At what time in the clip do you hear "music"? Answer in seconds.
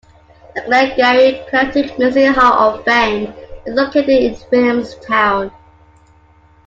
1.99-2.33